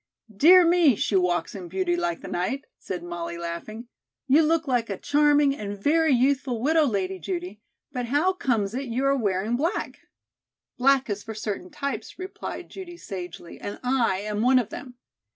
[0.35, 3.87] "Dear me, 'she walks in beauty like the night,'" said Molly laughing.
[4.25, 8.85] "You look like a charming and very youthful widow lady, Judy, but how comes it
[8.85, 9.99] you are wearing black?"
[10.79, 14.95] "Black is for certain types," replied Judy sagely, "and I am one of them.